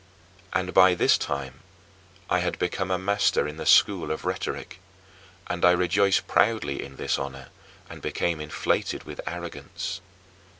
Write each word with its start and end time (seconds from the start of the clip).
And 0.51 0.73
by 0.73 0.95
this 0.95 1.15
time 1.15 1.59
I 2.27 2.39
had 2.39 2.57
become 2.57 2.89
a 2.89 2.97
master 2.97 3.47
in 3.47 3.57
the 3.57 3.67
School 3.67 4.09
of 4.09 4.25
Rhetoric, 4.25 4.79
and 5.45 5.63
I 5.63 5.69
rejoiced 5.73 6.25
proudly 6.25 6.81
in 6.83 6.95
this 6.95 7.19
honor 7.19 7.49
and 7.87 8.01
became 8.01 8.41
inflated 8.41 9.03
with 9.03 9.21
arrogance. 9.27 10.01